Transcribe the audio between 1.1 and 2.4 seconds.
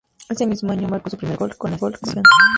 su primer gol con la selección.